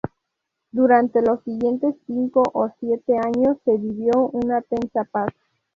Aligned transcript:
Durante 0.71 1.21
los 1.21 1.43
siguientes 1.43 1.93
cinco 2.07 2.41
ó 2.55 2.71
siete 2.79 3.19
años 3.19 3.57
se 3.65 3.77
vivió 3.77 4.29
una 4.31 4.59
tensa 4.63 5.03
paz. 5.03 5.29